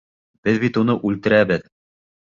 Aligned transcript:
Беҙ 0.47 0.57
бит 0.63 0.79
уны 0.83 0.97
үлтерәбеҙ. 1.11 1.69